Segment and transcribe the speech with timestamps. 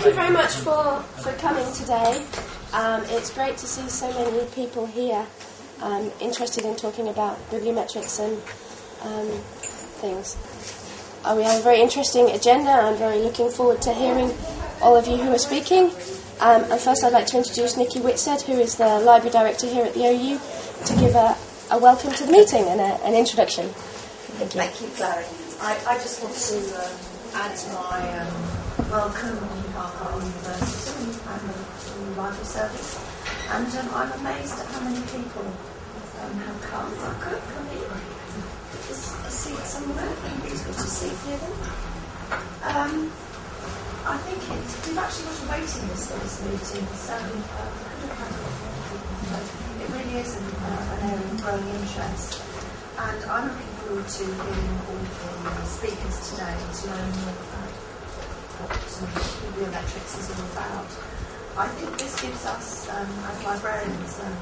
[0.00, 2.24] thank you very much for, for coming today.
[2.72, 5.26] Um, it's great to see so many people here
[5.82, 8.32] um, interested in talking about bibliometrics and
[9.02, 9.28] um,
[10.00, 10.38] things.
[11.22, 12.70] Uh, we have a very interesting agenda.
[12.70, 14.32] I'm very looking forward to hearing
[14.80, 15.90] all of you who are speaking.
[16.40, 19.84] Um, and first, I'd like to introduce Nicky Whitsed, who is the library director here
[19.84, 20.40] at the OU,
[20.86, 21.36] to give a,
[21.72, 23.68] a welcome to the meeting and a, an introduction.
[23.68, 24.60] Thank you.
[24.62, 25.26] Thank you, Clary.
[25.60, 26.56] I, I just want to
[26.86, 26.96] um,
[27.34, 30.92] add my um, welcome our university
[31.24, 31.56] and the,
[32.20, 33.00] library service.
[33.48, 35.46] And um, I'm amazed at how many people
[36.20, 36.92] um, have come.
[37.00, 37.80] I could come in.
[38.90, 40.12] Is a seat somewhere?
[40.44, 41.38] It's good to see you.
[42.60, 43.10] Um,
[44.04, 47.72] I think it, we've actually got a waiting list for this meeting, so uh,
[49.80, 52.42] it really is an, uh, an area of growing interest.
[52.98, 57.69] And I'm looking forward to hearing all the speakers today to learn more
[58.60, 60.88] about what bibliometrics is all about.
[61.56, 64.36] I think this gives us, um, as librarians, um,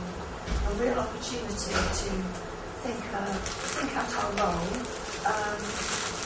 [0.66, 2.10] a real opportunity to
[2.82, 3.32] think, uh,
[3.78, 4.70] think out our role,
[5.24, 5.60] um,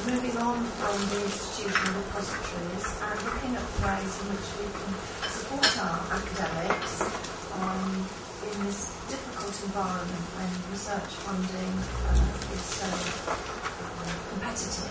[0.08, 4.90] moving on from the institutional repositories and looking at the ways in which we can
[5.30, 7.06] support our academics
[7.54, 7.86] um,
[8.42, 11.74] in this difficult environment when research funding
[12.10, 14.90] uh, is so uh, competitive.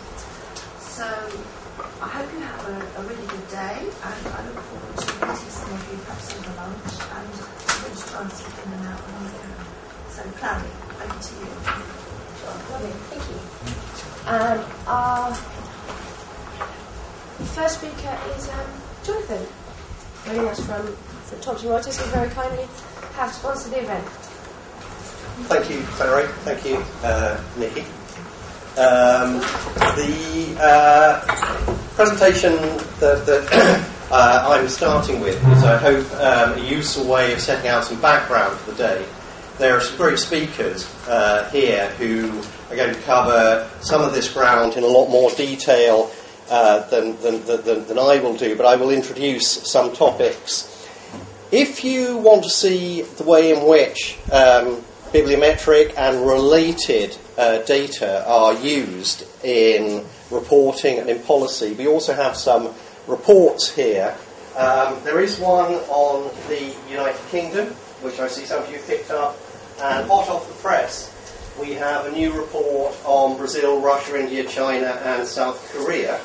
[0.80, 1.06] So
[2.02, 5.50] I hope you have a, a, really good day and I look forward to meeting
[5.50, 8.86] some of you perhaps over lunch and I'm going to try and slip in and
[8.86, 9.54] out when I can.
[10.10, 11.50] So Clary, over to you.
[12.42, 13.38] Sure, lovely, thank you.
[14.30, 15.34] Um, our
[17.54, 18.70] first speaker is um,
[19.04, 19.46] Jonathan,
[20.26, 20.86] joining us from
[21.42, 22.66] Thomson Reuters, who very kindly
[23.14, 24.08] have sponsored the event.
[25.50, 26.28] Thank you, Clary.
[26.46, 27.86] Thank you, uh, Nicky.
[28.78, 29.40] Um,
[29.98, 31.20] the uh,
[31.96, 32.54] presentation
[33.02, 37.70] that, that uh, I'm starting with is, I hope, um, a useful way of setting
[37.70, 39.06] out some background for the day.
[39.58, 44.32] There are some great speakers uh, here who are going to cover some of this
[44.32, 46.10] ground in a lot more detail
[46.50, 50.68] uh, than, than, than, than I will do, but I will introduce some topics.
[51.52, 54.82] If you want to see the way in which um,
[55.12, 61.74] bibliometric and related uh, data are used in reporting and in policy.
[61.74, 62.74] We also have some
[63.08, 64.16] reports here.
[64.56, 67.68] Um, there is one on the United Kingdom,
[68.02, 69.38] which I see some of you picked up,
[69.82, 71.12] and hot off the press,
[71.60, 76.20] we have a new report on Brazil, Russia, India, China, and South Korea,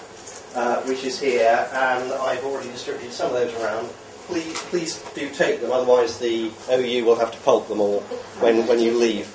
[0.55, 3.89] uh, which is here, and I've already distributed some of those around
[4.26, 8.00] please, please do take them, otherwise the OU will have to pulp them all
[8.41, 9.32] when, when you leave.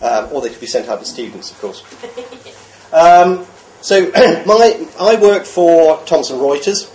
[0.00, 1.82] Um, or they could be sent out to students, of course.
[2.92, 3.46] Um,
[3.80, 4.10] so
[4.46, 6.88] my, I work for Thomson Reuters,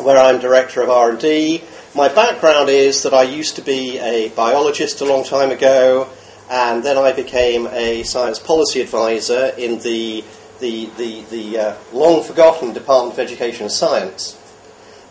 [0.00, 1.64] where I'm director of R&D.
[1.94, 6.08] My background is that I used to be a biologist a long time ago,
[6.48, 10.24] and then I became a science policy advisor in the
[10.60, 14.38] the, the, the uh, long forgotten Department of Education and Science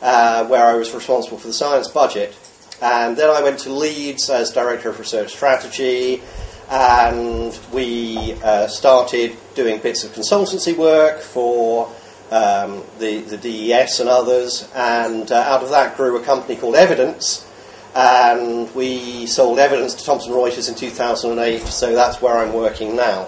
[0.01, 2.35] uh, where I was responsible for the science budget.
[2.81, 6.21] And then I went to Leeds as Director of Research Strategy,
[6.69, 11.91] and we uh, started doing bits of consultancy work for
[12.31, 16.75] um, the, the DES and others, and uh, out of that grew a company called
[16.75, 17.45] Evidence,
[17.93, 23.27] and we sold Evidence to Thomson Reuters in 2008, so that's where I'm working now.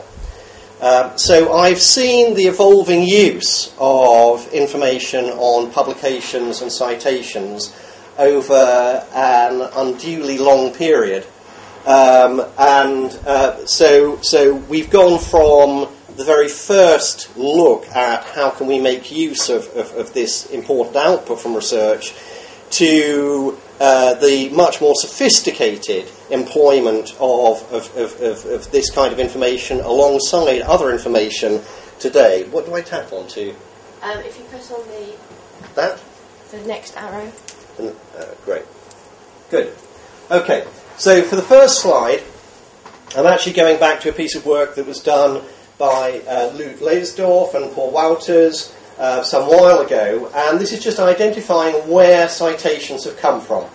[0.83, 7.73] Um, so I've seen the evolving use of information on publications and citations
[8.17, 11.25] over an unduly long period.
[11.85, 18.67] Um, and uh, so, so we've gone from the very first look at how can
[18.67, 22.13] we make use of, of, of this important output from research
[22.71, 29.79] to uh, the much more sophisticated employment of, of, of, of, this kind of information
[29.79, 31.61] alongside other information
[31.99, 32.43] today.
[32.49, 33.53] What do I tap onto?
[34.01, 35.13] Um, if you press on the
[35.75, 35.99] that
[36.51, 37.31] the next arrow.
[37.79, 38.63] Uh, great,
[39.49, 39.73] good.
[40.29, 40.65] Okay,
[40.97, 42.21] so for the first slide,
[43.15, 45.43] I'm actually going back to a piece of work that was done
[45.77, 50.99] by uh, Luke Leydesdorff and Paul Wouters uh, some while ago, and this is just
[50.99, 53.65] identifying where citations have come from.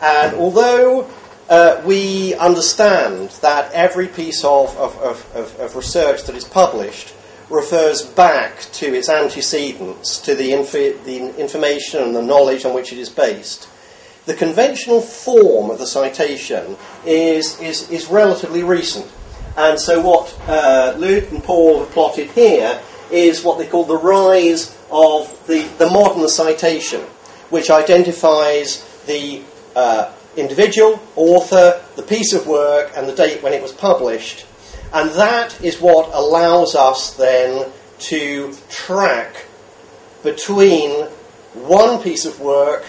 [0.00, 1.08] And although
[1.48, 7.14] uh, we understand that every piece of, of, of, of, research that is published
[7.48, 12.92] refers back to its antecedents, to the, infi- the information and the knowledge on which
[12.92, 13.68] it is based,
[14.26, 19.10] the conventional form of the citation is, is, is relatively recent.
[19.56, 22.80] And so, what uh, Luke and Paul have plotted here
[23.10, 27.00] is what they call the rise of the, the modern citation,
[27.50, 29.42] which identifies the
[29.74, 34.46] uh, individual, author, the piece of work, and the date when it was published.
[34.92, 39.46] And that is what allows us then to track
[40.22, 41.06] between
[41.54, 42.86] one piece of work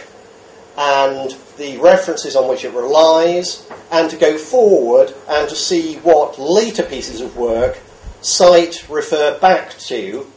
[0.78, 6.40] and the references on which it relies, and to go forward and to see what
[6.40, 7.80] later pieces of work
[8.22, 10.30] cite, refer back to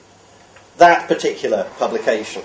[0.79, 2.43] that particular publication.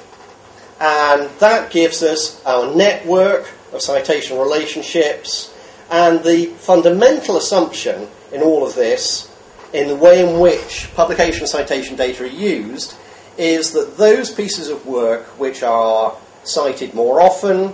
[0.80, 5.54] And that gives us our network of citation relationships
[5.90, 9.34] and the fundamental assumption in all of this,
[9.74, 12.96] in the way in which publication citation data are used,
[13.38, 17.74] is that those pieces of work which are cited more often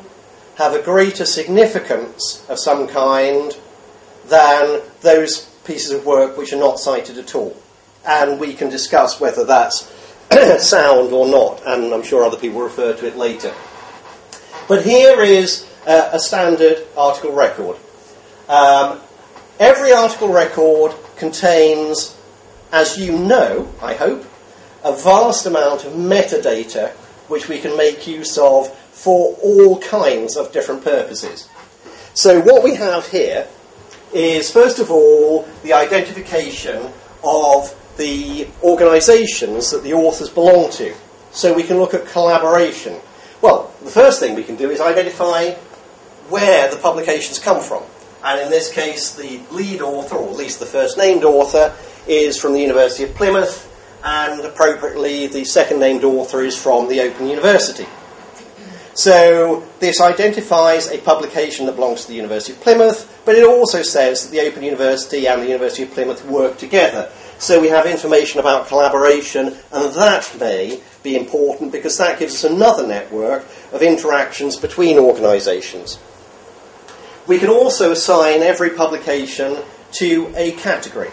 [0.55, 3.57] have a greater significance of some kind
[4.25, 7.55] than those pieces of work which are not cited at all.
[8.05, 9.91] And we can discuss whether that's
[10.59, 13.53] sound or not, and I'm sure other people will refer to it later.
[14.67, 17.77] But here is uh, a standard article record.
[18.47, 18.99] Um,
[19.59, 22.17] every article record contains,
[22.71, 24.25] as you know, I hope,
[24.83, 26.91] a vast amount of metadata
[27.27, 31.47] which we can make use of for all kinds of different purposes.
[32.13, 33.47] So, what we have here
[34.13, 36.91] is, first of all, the identification
[37.23, 40.93] of the organisations that the authors belong to.
[41.31, 42.99] So, we can look at collaboration.
[43.41, 45.51] Well, the first thing we can do is identify
[46.29, 47.83] where the publications come from.
[48.23, 51.75] And in this case, the lead author, or at least the first named author,
[52.07, 53.69] is from the University of Plymouth,
[54.03, 57.85] and appropriately, the second named author is from the Open University.
[58.95, 63.81] So this identifies a publication that belongs to the University of Plymouth, but it also
[63.81, 67.11] says that the Open University and the University of Plymouth work together.
[67.39, 72.43] So we have information about collaboration, and that may be important because that gives us
[72.43, 75.99] another network of interactions between organisations.
[77.25, 79.57] We can also assign every publication
[79.93, 81.11] to a category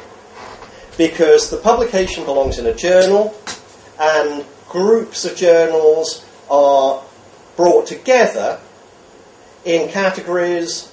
[0.99, 3.35] because the publication belongs in a journal
[3.99, 7.03] and groups of journals are
[7.57, 8.61] brought together
[9.65, 10.91] in categories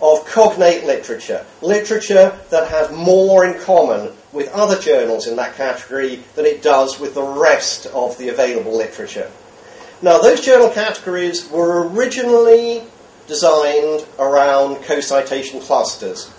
[0.00, 6.22] of cognate literature, literature that has more in common with other journals in that category
[6.34, 9.30] than it does with the rest of the available literature.
[10.00, 12.84] Now, those journal categories were originally
[13.26, 16.30] designed around co citation clusters,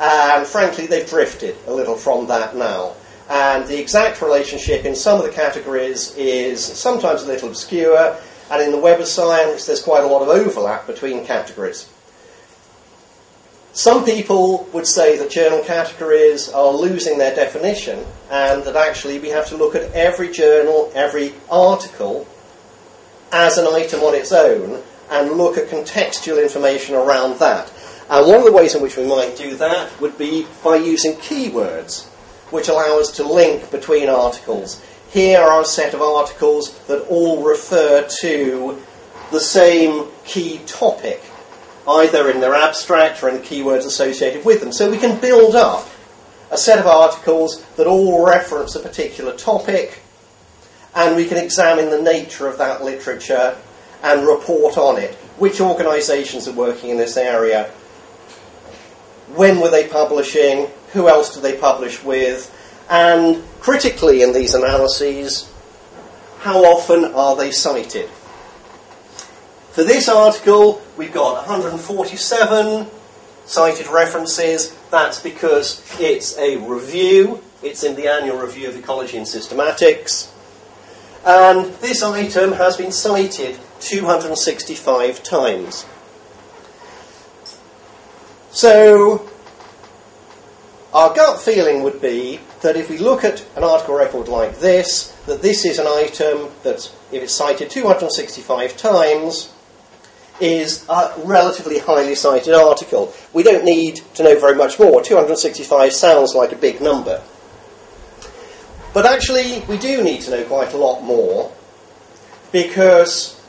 [0.00, 2.94] and frankly, they've drifted a little from that now.
[3.28, 8.16] And the exact relationship in some of the categories is sometimes a little obscure,
[8.50, 11.88] and in the Web of Science, there's quite a lot of overlap between categories.
[13.72, 19.28] Some people would say that journal categories are losing their definition, and that actually we
[19.28, 22.26] have to look at every journal, every article,
[23.30, 27.72] as an item on its own, and look at contextual information around that.
[28.10, 31.12] And one of the ways in which we might do that would be by using
[31.14, 32.06] keywords,
[32.50, 34.82] which allow us to link between articles.
[35.10, 38.82] Here are a set of articles that all refer to
[39.30, 41.22] the same key topic,
[41.86, 44.70] either in their abstract or in the keywords associated with them.
[44.70, 45.88] So we can build up
[46.50, 50.02] a set of articles that all reference a particular topic,
[50.94, 53.56] and we can examine the nature of that literature
[54.02, 55.14] and report on it.
[55.38, 57.70] Which organisations are working in this area?
[59.34, 60.68] When were they publishing?
[60.92, 62.54] Who else do they publish with?
[62.90, 65.52] And critically in these analyses,
[66.40, 68.08] how often are they cited?
[69.72, 72.86] For this article, we've got 147
[73.44, 74.74] cited references.
[74.90, 77.42] That's because it's a review.
[77.62, 80.30] It's in the annual review of ecology and systematics.
[81.24, 85.86] And this item has been cited 265 times.
[88.50, 89.27] So,
[90.92, 95.12] our gut feeling would be that if we look at an article record like this,
[95.26, 99.52] that this is an item that, if it's cited 265 times,
[100.40, 103.12] is a relatively highly cited article.
[103.32, 105.02] We don't need to know very much more.
[105.02, 107.22] 265 sounds like a big number.
[108.94, 111.52] But actually, we do need to know quite a lot more
[112.50, 113.40] because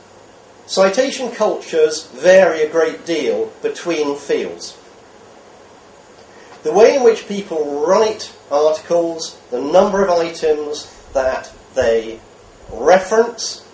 [0.66, 4.78] citation cultures vary a great deal between fields.
[6.70, 12.20] The way in which people write articles, the number of items that they
[12.72, 13.66] reference,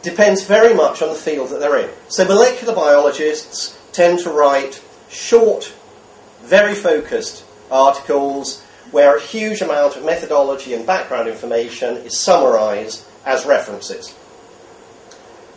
[0.00, 1.90] depends very much on the field that they're in.
[2.08, 5.74] So molecular biologists tend to write short,
[6.40, 13.44] very focused articles where a huge amount of methodology and background information is summarized as
[13.44, 14.14] references.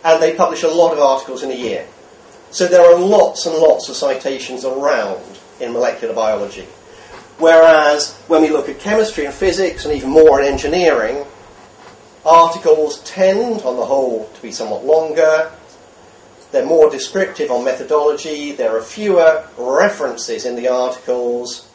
[0.04, 1.88] and they publish a lot of articles in a year.
[2.52, 5.24] So there are lots and lots of citations around
[5.62, 6.68] in molecular biology.
[7.38, 11.26] Whereas when we look at chemistry and physics, and even more in engineering,
[12.26, 15.52] articles tend, on the whole, to be somewhat longer.
[16.52, 18.52] They're more descriptive on methodology.
[18.52, 21.70] There are fewer references in the articles.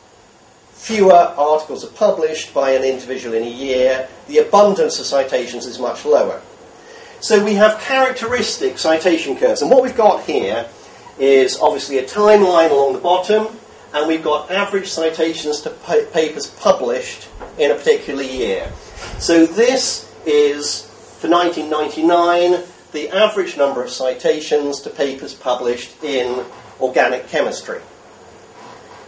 [0.74, 4.08] Fewer articles are published by an individual in a year.
[4.28, 6.42] The abundance of citations is much lower.
[7.20, 9.62] So we have characteristic citation curves.
[9.62, 10.68] And what we've got here
[11.18, 13.48] is obviously a timeline along the bottom,
[13.94, 18.70] and we've got average citations to pa- papers published in a particular year.
[19.18, 20.82] So this is,
[21.18, 26.44] for 1999, the average number of citations to papers published in
[26.80, 27.80] organic chemistry.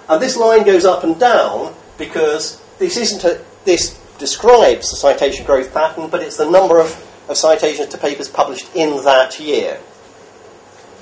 [0.08, 5.44] And this line goes up and down because this isn't a, this describes the citation
[5.44, 9.78] growth pattern, but it's the number of of citations to papers published in that year.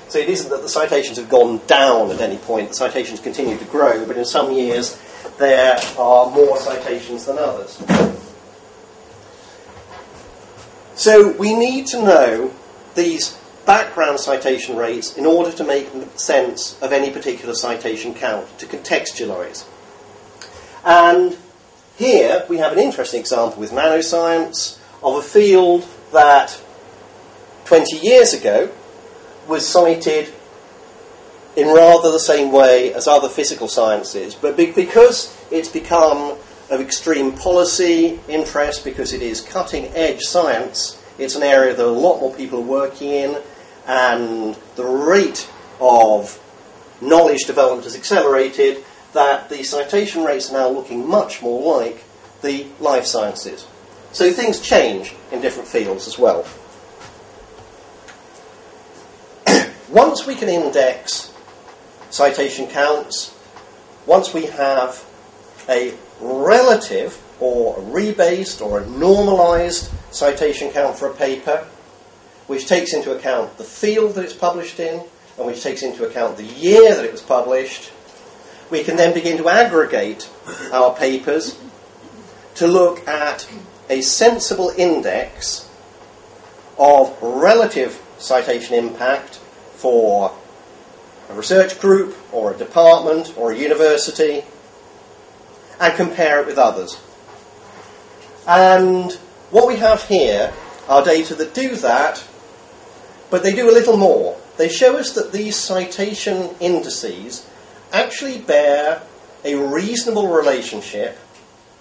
[0.09, 3.59] So it isn't that the citations have gone down at any point, the citations continue
[3.59, 5.01] to grow, but in some years
[5.39, 7.83] there are more citations than others.
[10.95, 12.55] So we need to know
[12.95, 18.67] these background citation rates in order to make sense of any particular citation count, to
[18.67, 19.67] contextualize.
[20.85, 21.37] And
[21.97, 26.59] here we have an interesting example with nanoscience of a field that
[27.67, 28.71] 20 years ago
[29.47, 30.33] was cited
[31.57, 36.37] in rather the same way as other physical sciences, but be- because it's become
[36.71, 41.87] of extreme policy interest, because it is cutting edge science, it's an area that a
[41.87, 43.37] lot more people are working in,
[43.87, 45.49] and the rate
[45.81, 46.41] of
[47.01, 48.83] knowledge development has accelerated,
[49.13, 52.05] that the citation rates are now looking much more like
[52.43, 53.67] the life sciences.
[54.17, 56.47] So things change in different fields as well.
[59.91, 61.35] once we can index
[62.09, 63.37] citation counts,
[64.07, 65.05] once we have
[65.69, 71.69] a relative or a rebased or a normalized citation count for a paper,
[72.47, 75.05] which takes into account the field that it's published in
[75.37, 77.93] and which takes into account the year that it was published,
[78.71, 80.27] we can then begin to aggregate
[80.73, 81.61] our papers
[82.55, 83.47] to look at
[83.89, 85.69] a sensible index
[86.79, 89.37] of relative citation impact
[89.75, 90.37] for
[91.29, 94.45] a research group or a department or a university
[95.81, 97.01] and compare it with others.
[98.47, 99.13] And
[99.51, 100.53] what we have here
[100.89, 102.25] are data that do that,
[103.31, 104.39] but they do a little more.
[104.57, 107.49] They show us that these citation indices
[107.93, 109.03] actually bear
[109.45, 111.19] a reasonable relationship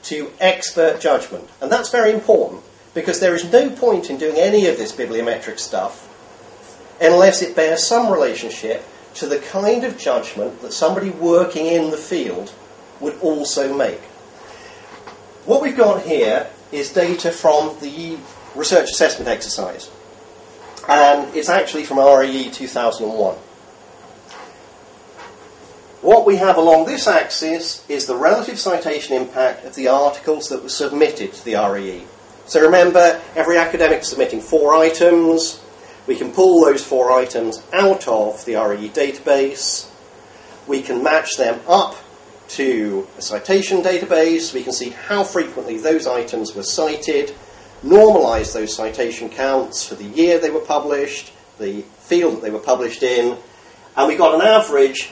[0.05, 1.49] to expert judgment.
[1.61, 5.59] And that's very important because there is no point in doing any of this bibliometric
[5.59, 6.11] stuff
[7.01, 8.85] unless it bears some relationship
[9.15, 12.53] to the kind of judgment that somebody working in the field
[12.99, 14.01] would also make.
[15.45, 18.17] What we've got here is data from the
[18.55, 19.89] research assessment exercise,
[20.87, 23.37] and it's actually from RAE 2001.
[26.05, 30.61] What we have along this axis is the relative citation impact of the articles that
[30.61, 32.05] were submitted to the RAE.
[32.45, 35.59] So remember, every academic submitting four items.
[36.05, 39.89] We can pull those four items out of the RAE database.
[40.67, 41.95] We can match them up
[42.49, 44.53] to a citation database.
[44.53, 47.33] We can see how frequently those items were cited,
[47.83, 52.59] normalize those citation counts for the year they were published, the field that they were
[52.59, 53.39] published in,
[53.97, 55.11] and we got an average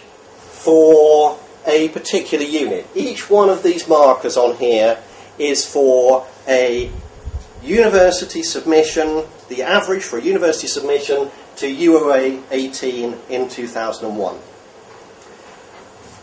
[0.63, 2.87] for a particular unit.
[2.95, 4.97] Each one of these markers on here
[5.37, 6.89] is for a
[7.61, 14.39] university submission, the average for a university submission to UOA 18 in 2001.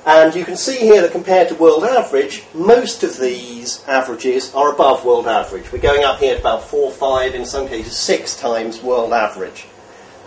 [0.07, 4.73] And you can see here that compared to world average, most of these averages are
[4.73, 5.71] above world average.
[5.71, 9.67] We're going up here about four, five, in some cases six times world average.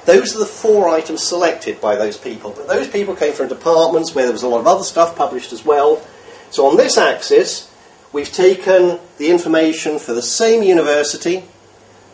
[0.06, 2.52] Those are the four items selected by those people.
[2.52, 5.54] But those people came from departments where there was a lot of other stuff published
[5.54, 6.06] as well.
[6.50, 7.72] So on this axis,
[8.12, 11.46] we've taken the information for the same university,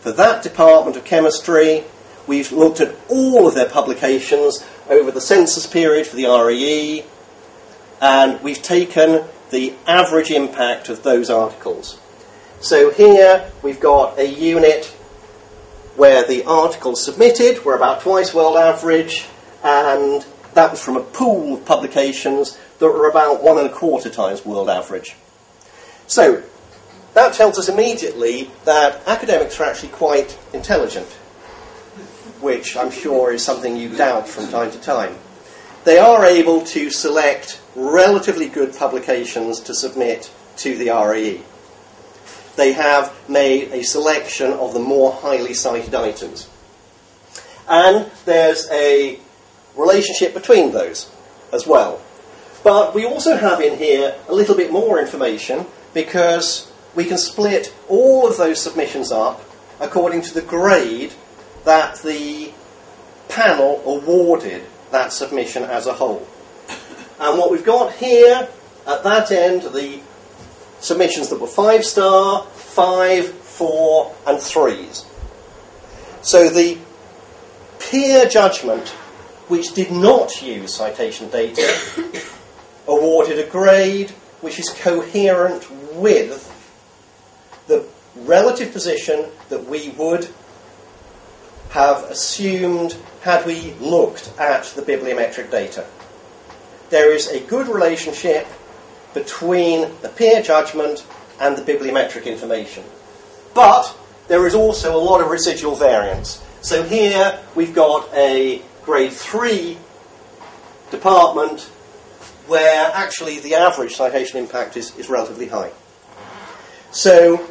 [0.01, 1.83] for that department of chemistry.
[2.27, 7.05] We've looked at all of their publications over the census period for the RAE,
[8.01, 11.99] and we've taken the average impact of those articles.
[12.61, 14.95] So here we've got a unit
[15.99, 19.25] where the articles submitted were about twice world average,
[19.63, 24.09] and that was from a pool of publications that were about one and a quarter
[24.09, 25.17] times world average.
[26.07, 26.41] So,
[27.15, 31.07] that tells us immediately that academics are actually quite intelligent.
[32.39, 35.17] which I'm sure is something you doubt from time to time.
[35.83, 41.41] They are able to select relatively good publications to submit to the RAE.
[42.59, 46.49] They have made a selection of the more highly cited items.
[47.69, 49.17] And there's a
[49.77, 51.09] relationship between those
[51.53, 52.01] as well.
[52.61, 57.73] But we also have in here a little bit more information because we can split
[57.87, 59.41] all of those submissions up
[59.79, 61.13] according to the grade
[61.63, 62.51] that the
[63.29, 66.27] panel awarded that submission as a whole.
[67.21, 68.49] And what we've got here
[68.85, 70.01] at that end the
[70.79, 75.05] submissions that were five star, five, four, and threes.
[76.21, 76.77] So the
[77.79, 78.89] peer judgment,
[79.47, 82.21] which did not use citation data,
[82.87, 86.45] awarded a grade which is coherent with
[87.67, 90.27] the relative position that we would
[91.69, 95.85] have assumed had we looked at the bibliometric data.
[96.89, 98.47] There is a good relationship
[99.13, 101.05] between the peer judgment
[101.39, 102.83] and the bibliometric information.
[103.53, 103.95] But
[104.27, 106.43] there is also a lot of residual variance.
[106.61, 109.77] So here we've got a grade 3
[110.91, 111.61] department
[112.47, 115.71] where actually the average citation impact is, is relatively high.
[116.91, 117.47] So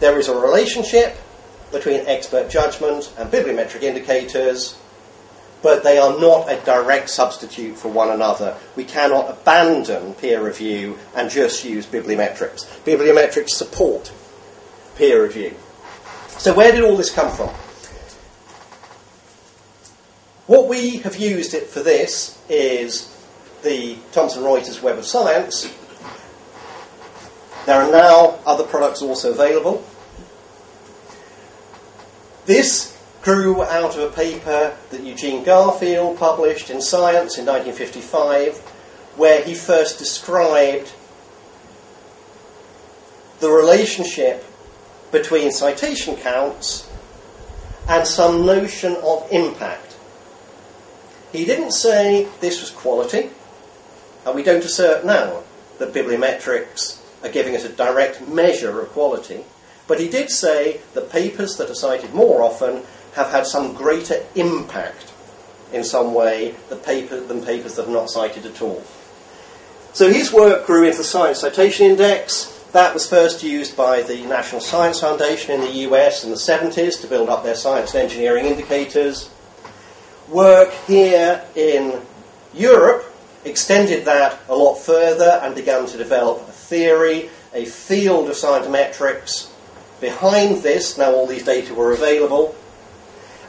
[0.00, 1.16] there is a relationship
[1.70, 4.78] between expert judgment and bibliometric indicators,
[5.62, 8.56] but they are not a direct substitute for one another.
[8.76, 12.66] We cannot abandon peer review and just use bibliometrics.
[12.84, 14.12] Bibliometrics support
[14.96, 15.54] peer review.
[16.38, 17.50] So where did all this come from?
[20.46, 23.08] What we have used it for this is
[23.62, 25.72] the Thomson Reuters Web of Science.
[27.64, 29.84] There are now other products also available.
[32.44, 32.91] This
[33.22, 38.58] grew out of a paper that Eugene Garfield published in Science in 1955,
[39.16, 40.92] where he first described
[43.38, 44.44] the relationship
[45.12, 46.88] between citation counts
[47.88, 49.96] and some notion of impact.
[51.32, 53.30] He didn't say this was quality,
[54.26, 55.42] and we don't assert now
[55.78, 59.44] that bibliometrics are giving us a direct measure of quality,
[59.86, 62.82] but he did say that papers that are cited more often
[63.14, 65.12] have had some greater impact
[65.72, 68.82] in some way than, paper, than papers that are not cited at all.
[69.92, 72.58] So his work grew into the Science Citation Index.
[72.72, 77.00] That was first used by the National Science Foundation in the US in the 70s
[77.02, 79.28] to build up their science and engineering indicators.
[80.28, 82.00] Work here in
[82.54, 83.04] Europe
[83.44, 89.50] extended that a lot further and began to develop a theory, a field of scientometrics.
[90.00, 92.56] Behind this, now all these data were available.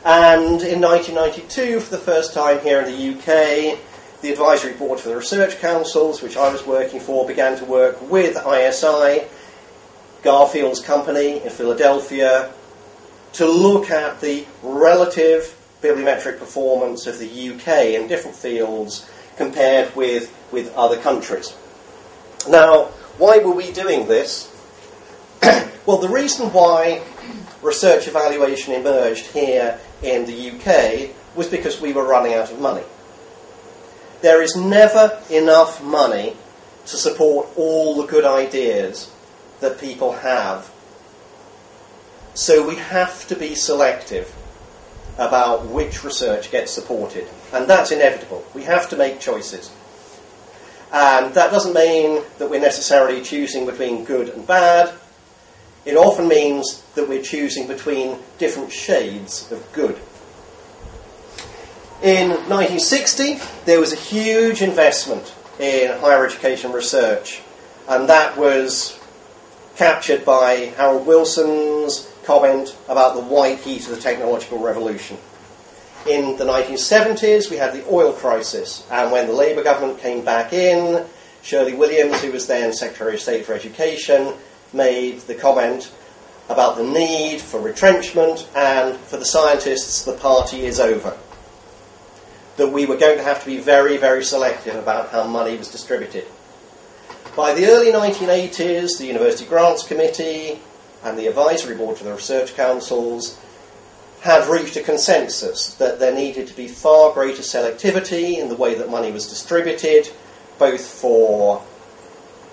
[0.05, 3.79] And in 1992, for the first time here in the UK,
[4.21, 8.01] the advisory board for the research councils, which I was working for, began to work
[8.11, 9.23] with ISI,
[10.21, 12.51] Garfield's company in Philadelphia,
[13.33, 20.35] to look at the relative bibliometric performance of the UK in different fields compared with,
[20.51, 21.55] with other countries.
[22.49, 22.85] Now,
[23.17, 24.51] why were we doing this?
[25.85, 27.01] well, the reason why
[27.61, 32.83] research evaluation emerged here in the UK was because we were running out of money.
[34.21, 36.35] There is never enough money
[36.85, 39.11] to support all the good ideas
[39.59, 40.71] that people have.
[42.33, 44.33] So we have to be selective
[45.17, 47.27] about which research gets supported.
[47.51, 48.45] And that's inevitable.
[48.53, 49.71] We have to make choices.
[50.91, 54.93] And that doesn't mean that we're necessarily choosing between good and bad.
[55.85, 59.99] It often means that we're choosing between different shades of good.
[62.01, 67.41] In 1960, there was a huge investment in higher education research,
[67.87, 68.99] and that was
[69.75, 75.17] captured by Harold Wilson's comment about the white heat of the technological revolution.
[76.07, 80.53] In the 1970s, we had the oil crisis, and when the Labour government came back
[80.53, 81.05] in,
[81.41, 84.33] Shirley Williams, who was then Secretary of State for Education,
[84.73, 85.91] made the comment
[86.49, 91.17] about the need for retrenchment and for the scientists, the party is over.
[92.57, 95.69] That we were going to have to be very, very selective about how money was
[95.69, 96.25] distributed.
[97.35, 100.59] By the early 1980s, the University Grants Committee
[101.03, 103.39] and the Advisory Board for the Research Councils
[104.21, 108.75] had reached a consensus that there needed to be far greater selectivity in the way
[108.75, 110.09] that money was distributed,
[110.59, 111.61] both for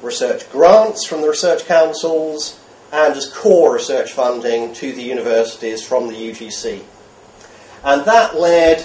[0.03, 2.59] research grants from the research councils
[2.93, 6.83] and as core research funding to the universities from the UGC.
[7.85, 8.85] And that led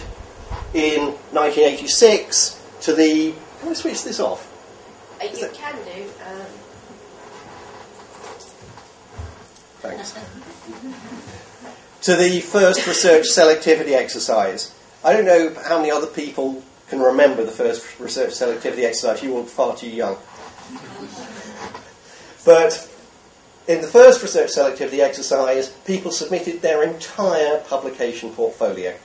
[0.73, 1.01] in
[1.31, 3.33] 1986 to the.
[3.59, 4.51] Can I switch this off?
[5.21, 6.03] Uh, you can do.
[6.25, 6.45] Um,
[9.79, 10.15] Thanks.
[12.01, 14.73] to the first research selectivity exercise.
[15.03, 19.23] I don't know how many other people can remember the first research selectivity exercise.
[19.23, 20.17] You were far too young.
[22.45, 22.89] But
[23.67, 28.95] in the first research selectivity exercise, people submitted their entire publication portfolio.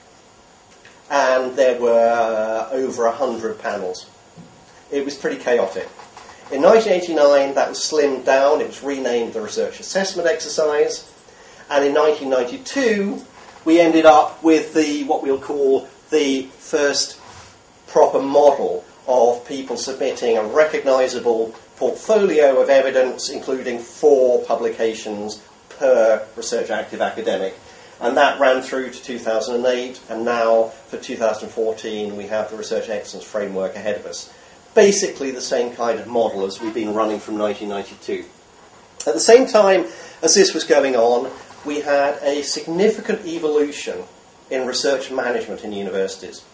[1.11, 4.09] And there were uh, over 100 panels.
[4.93, 5.89] It was pretty chaotic.
[6.53, 8.61] In 1989, that was slimmed down.
[8.61, 11.11] It was renamed the Research Assessment Exercise.
[11.71, 13.25] And in 1992,
[13.65, 17.21] we ended up with the what we'll call the first
[17.87, 26.69] proper model of people submitting a recognisable portfolio of evidence, including four publications per research
[26.69, 27.59] active academic.
[28.03, 33.27] And that ran through to 2008, and now for 2014 we have the Research Excellence
[33.27, 34.31] Framework ahead of us.
[34.75, 38.29] Basically the same kind of model as we've been running from 1992.
[39.09, 39.87] At the same time
[40.21, 41.33] as this was going on,
[41.65, 44.05] we had a significant evolution
[44.51, 46.45] in research management in universities.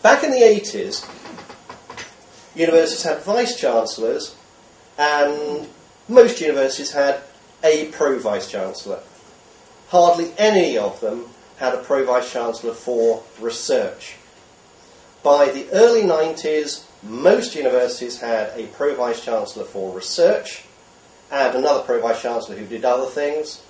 [0.00, 1.04] Back in the 80s,
[2.54, 4.36] universities had vice chancellors,
[4.98, 5.68] and
[6.08, 7.20] most universities had
[7.64, 9.00] a pro vice chancellor.
[9.88, 14.16] Hardly any of them had a pro vice chancellor for research.
[15.22, 20.64] By the early 90s, most universities had a pro vice chancellor for research
[21.30, 23.62] and another pro vice chancellor who did other things.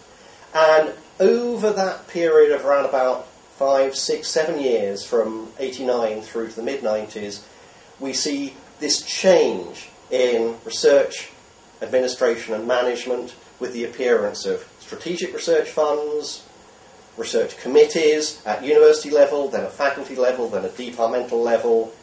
[0.54, 6.56] And over that period of around about five, six, seven years, from 89 through to
[6.56, 7.42] the mid 90s,
[8.00, 11.30] we see this change in research,
[11.80, 16.44] administration, and management with the appearance of strategic research funds,
[17.16, 21.94] research committees at university level, then at faculty level, then at departmental level,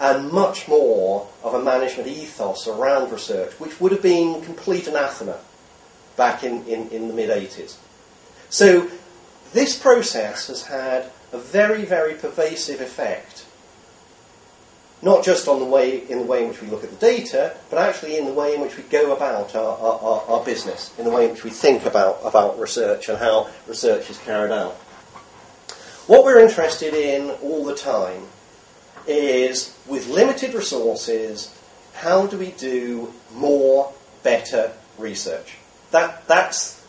[0.00, 5.38] and much more of a management ethos around research, which would have been complete anathema
[6.16, 7.76] back in, in, in the mid 80s.
[8.50, 8.90] So,
[9.52, 13.35] this process has had a very, very pervasive effect
[15.06, 17.56] not just on the way in the way in which we look at the data,
[17.70, 21.04] but actually in the way in which we go about our, our, our, business, in
[21.04, 24.72] the way in which we think about, about research and how research is carried out.
[26.08, 28.24] What we're interested in all the time
[29.06, 31.56] is, with limited resources,
[31.94, 33.92] how do we do more,
[34.24, 35.56] better research?
[35.92, 36.84] That, that's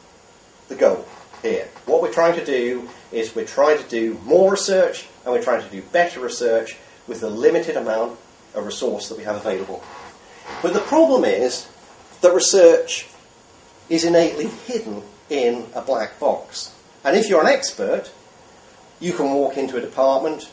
[0.70, 1.06] the goal
[1.44, 1.68] here.
[1.86, 5.62] What we're trying to do is we're trying to do more research and we're trying
[5.62, 8.18] to do better research with the limited amount
[8.54, 9.84] of resource that we have available.
[10.62, 11.68] But the problem is
[12.22, 13.08] that research
[13.90, 16.74] is innately hidden in a black box.
[17.04, 18.12] And if you're an expert,
[19.00, 20.50] you can walk into a department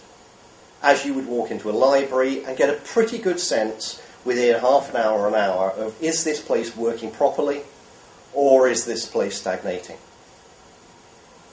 [0.82, 4.90] as you would walk into a library and get a pretty good sense within half
[4.90, 7.62] an hour or an hour of is this place working properly
[8.34, 9.96] or is this place stagnating?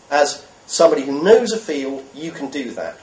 [0.10, 3.00] As somebody who knows a field, you can do that.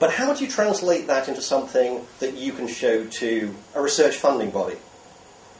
[0.00, 4.16] But how do you translate that into something that you can show to a research
[4.16, 4.78] funding body,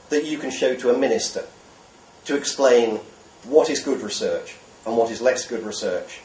[0.09, 1.44] that you can show to a minister,
[2.24, 3.00] to explain
[3.44, 6.20] what is good research and what is less good research?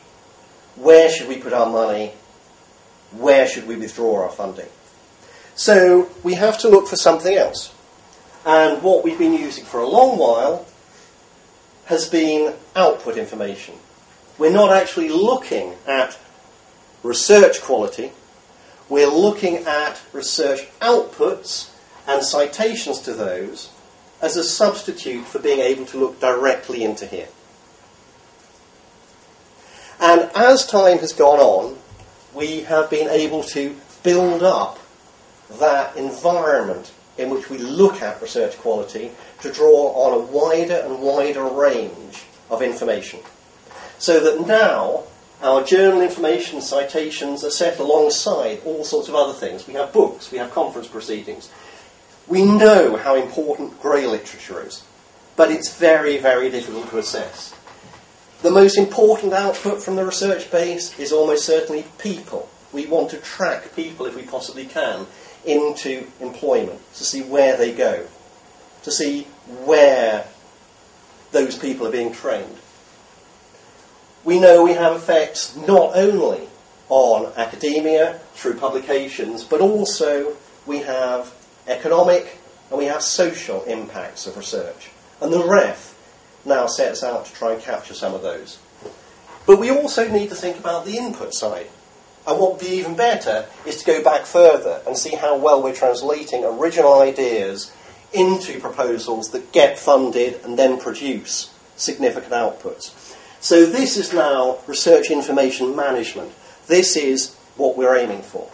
[0.78, 2.14] Where should we put our money?
[3.12, 4.70] Where should we withdraw our funding?
[5.56, 7.74] So we have to look for something else.
[8.46, 10.66] And what we've been using for a long while
[11.86, 13.76] has been output information.
[14.38, 16.18] We're not actually looking at
[17.06, 18.12] research quality,
[18.90, 21.72] we're looking at research outputs
[22.08, 23.72] and citations to those
[24.22, 27.28] as a substitute for being able to look directly into here.
[30.00, 31.78] And as time has gone on,
[32.34, 34.80] we have been able to build up
[35.60, 41.02] that environment in which we look at research quality to draw on a wider and
[41.02, 43.22] wider range of information.
[43.98, 45.06] So that now
[45.46, 49.68] our journal information citations are set alongside all sorts of other things.
[49.68, 51.52] We have books, we have conference proceedings.
[52.28, 54.84] We know how important grey literature is,
[55.36, 57.54] but it's very, very difficult to assess.
[58.42, 62.50] The most important output from the research base is almost certainly people.
[62.74, 65.06] We want to track people, if we possibly can,
[65.46, 68.08] into employment to see where they go,
[68.82, 69.24] to see
[69.64, 70.26] where
[71.32, 72.58] those people are being trained
[74.26, 76.50] we know we have effects not only
[76.90, 80.36] on academia through publications, but also
[80.66, 81.34] we have
[81.68, 84.90] economic and we have social impacts of research.
[85.22, 85.96] And the REF
[86.44, 88.60] now sets out to try and capture some of those.
[89.46, 91.68] But we also need to think about the input side.
[92.28, 95.62] And what would be even better is to go back further and see how well
[95.62, 97.72] we're translating original ideas
[98.12, 103.05] into proposals that get funded and then produce significant outputs.
[103.46, 106.32] So this is now research information management.
[106.66, 108.50] This is what we're aiming for.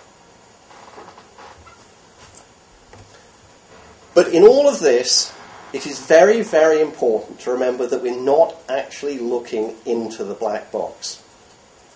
[4.14, 5.34] But in all of this,
[5.72, 10.74] it is very, very important to remember that we're not actually looking into the black
[10.74, 11.24] box.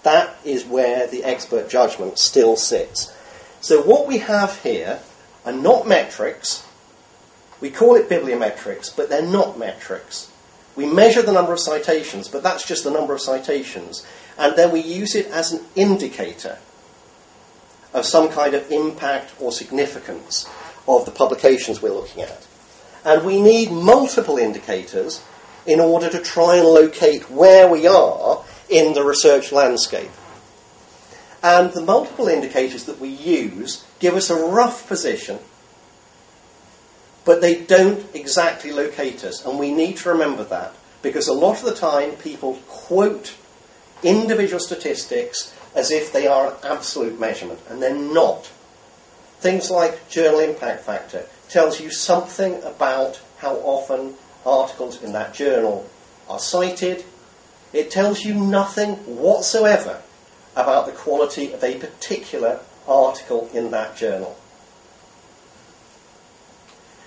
[0.03, 3.13] That is where the expert judgment still sits.
[3.59, 5.01] So what we have here
[5.43, 6.65] are not metrics.
[7.59, 10.31] We call it bibliometrics, but they're not metrics.
[10.75, 14.05] We measure the number of citations, but that's just the number of citations.
[14.37, 16.57] And then we use it as an indicator
[17.93, 20.49] of some kind of impact or significance
[20.87, 22.45] of the publications we're looking at.
[23.05, 25.23] And we need multiple indicators
[25.65, 30.11] in order to try and locate where we are in the research landscape.
[31.41, 35.39] And the multiple indicators that we use give us a rough position,
[37.25, 39.43] but they don't exactly locate us.
[39.45, 43.35] And we need to remember that because a lot of the time people quote
[44.03, 48.49] individual statistics as if they are an absolute measurement, and they're not.
[49.39, 55.89] Things like journal impact factor tells you something about how often articles in that journal
[56.29, 57.03] are cited.
[57.73, 60.01] It tells you nothing whatsoever
[60.55, 64.37] about the quality of a particular article in that journal.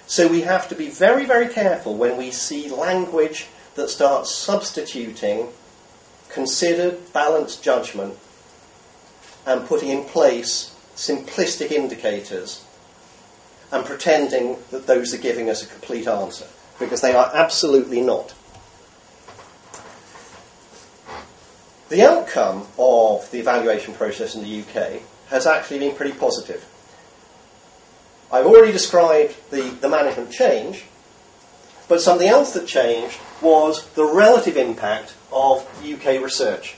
[0.08, 5.48] So we have to be very, very careful when we see language that starts substituting
[6.30, 8.18] considered, balanced judgment
[9.46, 12.64] and putting in place simplistic indicators
[13.70, 16.46] and pretending that those are giving us a complete answer,
[16.78, 18.34] because they are absolutely not.
[21.90, 26.66] The outcome of the evaluation process in the UK has actually been pretty positive.
[28.30, 30.84] I've already described the, the management change,
[31.88, 36.76] but something else that changed was the relative impact of UK research.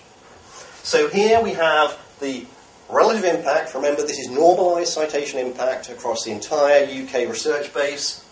[0.82, 2.46] So here we have the
[2.90, 8.24] Relative impact, remember this is normalised citation impact across the entire UK research base.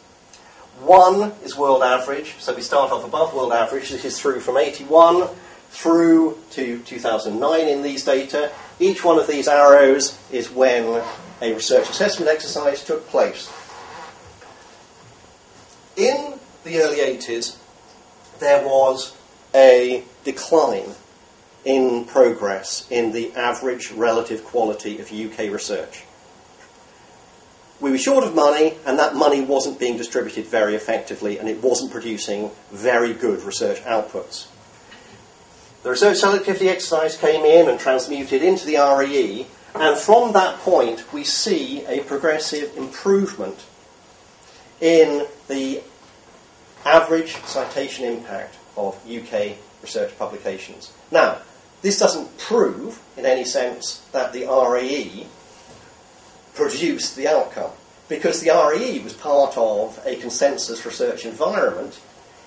[0.81, 3.91] One is world average, so we start off above world average.
[3.91, 5.29] This is through from 81
[5.71, 8.51] through to 2009 in these data.
[8.81, 11.05] Each one of these arrows is when
[11.41, 13.51] a research assessment exercise took place.
[15.97, 17.57] In the early 80s,
[18.39, 19.17] there was
[19.55, 20.95] a decline
[21.65, 26.05] in progress in the average relative quality of UK research.
[27.81, 31.63] We were short of money, and that money wasn't being distributed very effectively, and it
[31.63, 34.47] wasn't producing very good research outputs.
[35.89, 41.15] The research selectivity exercise came in and transmuted into the RAE, and from that point
[41.15, 43.65] we see a progressive improvement
[44.83, 45.81] in the
[46.85, 50.93] average citation impact of UK research publications.
[51.11, 51.39] Now,
[51.81, 55.27] this doesn't prove, in any sense, that the RAE
[56.53, 57.71] produced the outcome,
[58.11, 61.99] because the RAE was part of a consensus research environment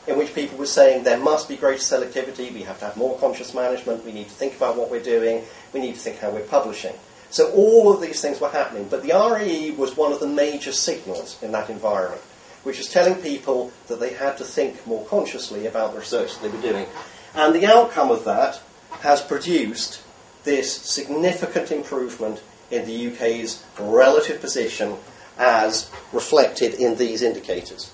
[0.07, 3.17] in which people were saying there must be greater selectivity, we have to have more
[3.19, 6.31] conscious management, we need to think about what we're doing, we need to think how
[6.31, 6.93] we're publishing.
[7.29, 10.71] So all of these things were happening, but the RAE was one of the major
[10.71, 12.21] signals in that environment,
[12.63, 16.41] which was telling people that they had to think more consciously about the research that
[16.41, 16.87] they were doing.
[17.33, 18.61] And the outcome of that
[18.99, 20.01] has produced
[20.43, 24.97] this significant improvement in the UK's relative position
[25.37, 27.91] as reflected in these indicators.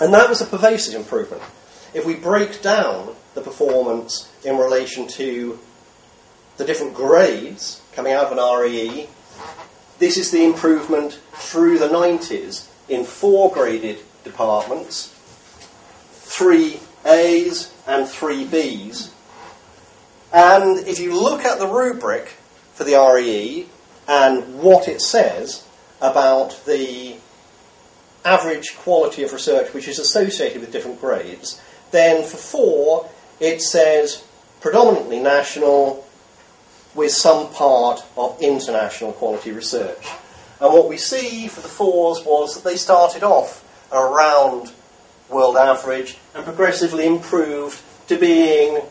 [0.00, 1.42] And that was a pervasive improvement.
[1.92, 5.58] If we break down the performance in relation to
[6.56, 9.08] the different grades coming out of an RAE,
[9.98, 15.14] this is the improvement through the 90s in four graded departments,
[16.12, 19.10] three A's and three B's,
[20.32, 22.36] and if you look at the rubric
[22.74, 23.66] for the RAE
[24.06, 25.66] and what it says
[26.00, 27.16] about the
[28.24, 34.24] average quality of research which is associated with different grades, then for four it says
[34.60, 36.06] predominantly national
[36.94, 40.06] with some part of international quality research.
[40.60, 44.72] And what we see for the fours was that they started off around
[45.30, 48.82] world average and progressively improved to being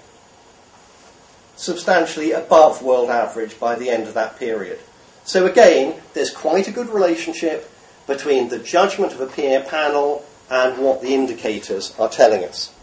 [1.56, 4.80] substantially above world average by the end of that period.
[5.26, 7.70] So again, there's quite a good relationship
[8.10, 12.74] between the judgment of a peer panel and what the indicators are telling us.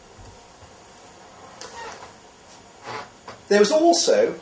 [3.48, 4.38] there was also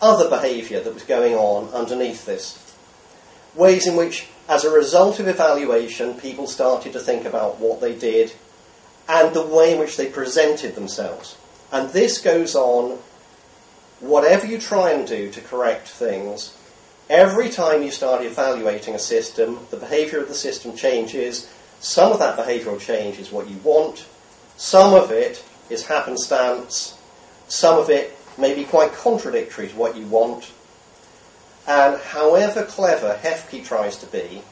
[0.00, 2.60] other behaviour that was going on underneath this.
[3.54, 7.94] Ways in which, as a result of evaluation, people started to think about what they
[7.94, 8.32] did
[9.08, 11.36] and the way in which they presented themselves.
[11.72, 12.98] And this goes on,
[14.00, 16.54] whatever you try and do to correct things,
[17.08, 21.50] every time you start evaluating a system, the behaviour of the system changes.
[21.80, 24.06] Some of that behavioural change is what you want,
[24.56, 26.98] some of it is happenstance,
[27.48, 30.50] some of it may be quite contradictory to what you want.
[31.66, 34.42] And however clever HEFCE tries to be,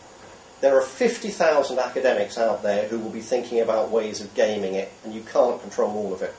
[0.60, 4.92] there are 50,000 academics out there who will be thinking about ways of gaming it,
[5.04, 6.34] and you can't control all of it.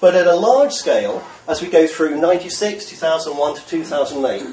[0.00, 4.46] But at a large scale, as we go through 96, 2001 to 2008,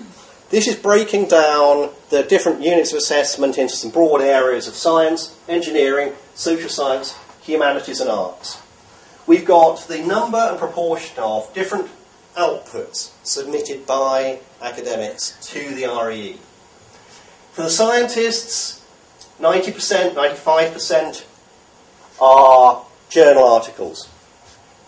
[0.54, 5.38] this is breaking down the different units of assessment into some broad areas of science,
[5.50, 8.60] engineering, social science, humanities, and arts
[9.26, 11.90] we've got the number and proportion of different
[12.36, 16.38] outputs submitted by academics to the RAE.
[17.52, 18.86] For the scientists,
[19.40, 21.26] 90%, 95%
[22.20, 24.10] are journal articles.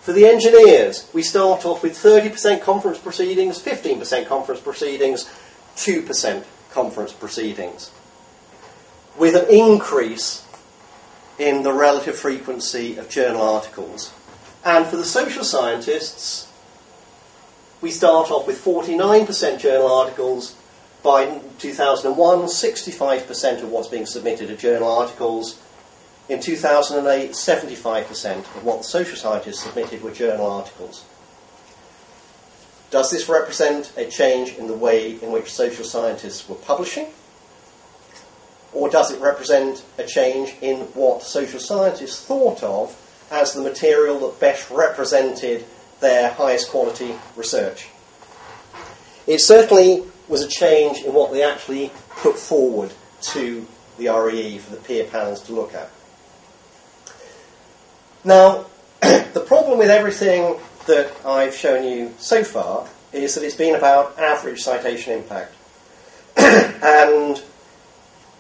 [0.02, 5.30] For the engineers, we start off with 30% conference proceedings, 15% conference proceedings,
[5.76, 7.92] 2% conference proceedings,
[9.18, 10.46] with an increase
[11.38, 14.14] in the relative frequency of journal articles.
[14.64, 16.52] And for the social scientists,
[17.82, 20.56] we start off with 49% journal articles.
[21.04, 25.62] By 2001, 65% of what's being submitted are journal articles.
[26.28, 31.06] In 2008, 75% of what the social scientists submitted were journal articles.
[32.96, 37.08] Does this represent a change in the way in which social scientists were publishing?
[38.72, 42.96] Or does it represent a change in what social scientists thought of
[43.30, 45.66] as the material that best represented
[46.00, 47.90] their highest quality research.
[49.28, 52.94] It certainly was a change in what they actually put forward
[53.34, 55.92] to the RAE for the peer panels to look at.
[58.24, 58.68] Now,
[59.02, 64.18] the problem with everything that I've shown you so far is that it's been about
[64.20, 65.54] average citation impact.
[66.38, 67.42] and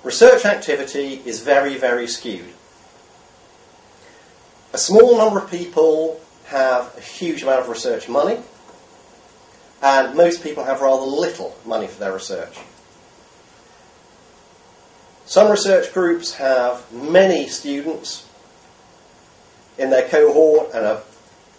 [0.03, 2.53] research activity is very, very skewed.
[4.73, 8.37] A small number of people have a huge amount of research money,
[9.81, 12.57] and most people have rather little money for their research.
[15.25, 18.27] Some research groups have many students
[19.77, 21.01] in their cohort and are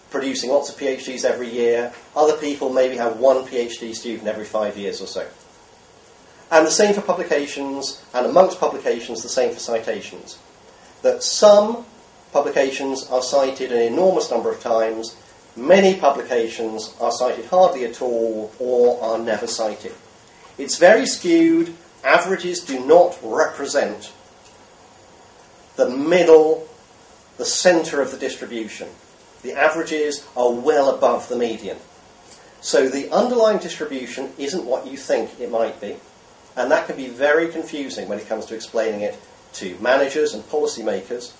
[0.09, 1.93] producing lots of PhDs every year.
[2.15, 5.27] Other people maybe have one PhD student every five years or so.
[6.49, 10.39] And the same for publications, and amongst publications, the same for citations.
[11.01, 11.85] That some
[12.31, 15.15] publications are cited an enormous number of times.
[15.55, 19.93] Many publications are cited hardly at all or are never cited.
[20.57, 21.73] It's very skewed.
[22.03, 24.13] Averages do not represent
[25.75, 26.67] the middle,
[27.37, 28.87] the centre of the distribution.
[29.47, 31.77] The averages are well above the median.
[32.59, 35.95] So the underlying distribution isn't what you think it might be.
[36.55, 39.17] And that can be very confusing when it comes to explaining it
[39.53, 41.31] to managers and policymakers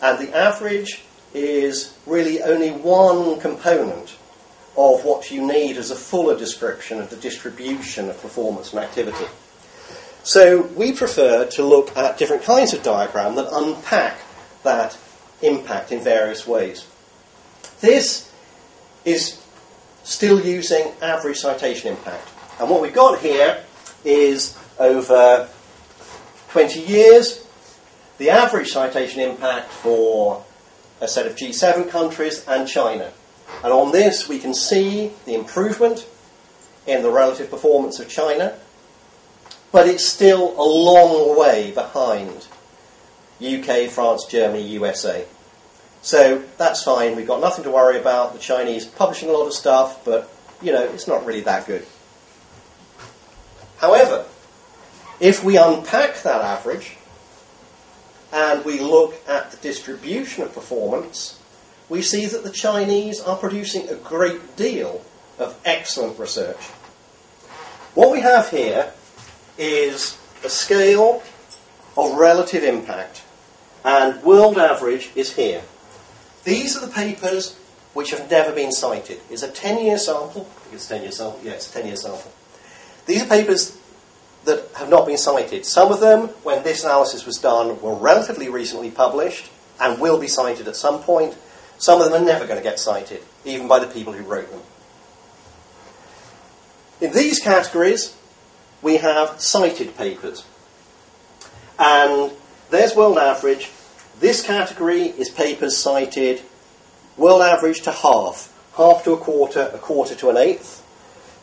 [0.00, 1.02] and the average
[1.34, 4.16] is really only one component
[4.76, 9.24] of what you need as a fuller description of the distribution of performance and activity.
[10.22, 14.18] So we prefer to look at different kinds of diagram that unpack
[14.64, 14.98] that
[15.42, 16.86] impact in various ways.
[17.80, 18.32] This
[19.04, 19.42] is
[20.02, 22.28] still using average citation impact.
[22.58, 23.62] And what we've got here
[24.04, 25.48] is over
[26.50, 27.46] 20 years,
[28.18, 30.44] the average citation impact for
[31.00, 33.12] a set of G7 countries and China.
[33.62, 36.06] And on this, we can see the improvement
[36.86, 38.56] in the relative performance of China,
[39.72, 42.46] but it's still a long way behind
[43.40, 45.24] UK, France, Germany, USA.
[46.02, 48.32] So that's fine, we've got nothing to worry about.
[48.32, 50.30] The Chinese publishing a lot of stuff, but
[50.62, 51.84] you know, it's not really that good.
[53.78, 54.24] However,
[55.20, 56.96] if we unpack that average
[58.32, 61.40] and we look at the distribution of performance,
[61.88, 65.04] we see that the Chinese are producing a great deal
[65.38, 66.56] of excellent research.
[67.94, 68.92] What we have here
[69.58, 71.22] is a scale
[71.96, 73.22] of relative impact,
[73.86, 75.62] and world average is here.
[76.42, 77.56] These are the papers
[77.94, 79.20] which have never been cited.
[79.30, 80.48] It's a 10 year sample.
[80.72, 81.40] it's a 10 year sample.
[81.42, 82.32] Yeah, it's a 10 year sample.
[83.06, 83.78] These are papers
[84.44, 85.64] that have not been cited.
[85.64, 90.28] Some of them, when this analysis was done, were relatively recently published and will be
[90.28, 91.36] cited at some point.
[91.78, 93.22] Some of them are never going to get cited.
[93.44, 94.62] even by the people who wrote them.
[97.00, 98.16] In these categories,
[98.82, 100.44] we have cited papers.
[101.78, 102.32] And
[102.70, 103.70] there's world average.
[104.18, 106.40] This category is papers cited
[107.18, 110.82] world average to half, half to a quarter, a quarter to an eighth.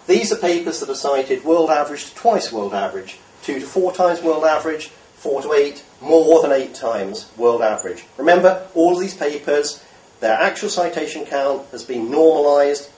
[0.08, 3.94] These are papers that are cited world average to twice world average, two to four
[3.94, 8.06] times world average, four to eight, more than eight times world average.
[8.18, 9.84] Remember, all of these papers,
[10.20, 12.90] their actual citation count has been normalised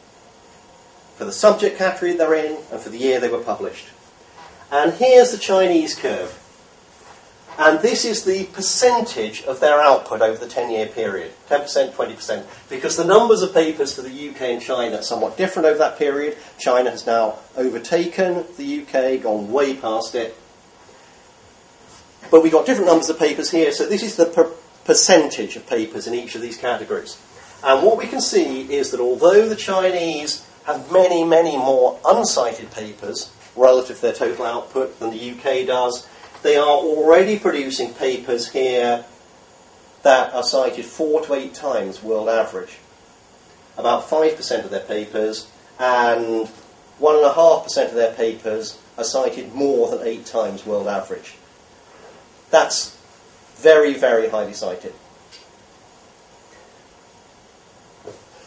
[1.18, 3.88] for the subject category they're in and for the year they were published.
[4.72, 6.45] And here's the Chinese curve.
[7.58, 12.46] And this is the percentage of their output over the 10 year period 10%, 20%.
[12.70, 15.98] Because the numbers of papers for the UK and China are somewhat different over that
[15.98, 16.38] period.
[16.58, 20.36] China has now overtaken the UK, gone way past it.
[22.32, 24.52] But we've got different numbers of papers here, so this is the per-
[24.84, 27.18] percentage of papers in each of these categories.
[27.64, 32.72] And what we can see is that although the Chinese have many, many more uncited
[32.72, 36.08] papers relative to their total output than the UK does,
[36.46, 39.04] they are already producing papers here
[40.04, 42.78] that are cited four to eight times world average.
[43.80, 46.48] About 5% of their papers and
[47.02, 51.34] 1.5% of their papers are cited more than eight times world average.
[52.52, 52.96] That's
[53.56, 54.94] very, very highly cited.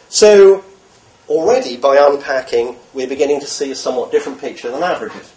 [0.07, 0.63] So,
[1.27, 5.33] already by unpacking, we're beginning to see a somewhat different picture than averages.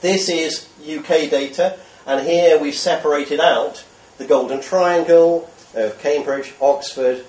[0.00, 1.76] This is UK data,
[2.06, 3.84] and here we've separated out
[4.16, 7.24] the golden triangle of Cambridge, Oxford,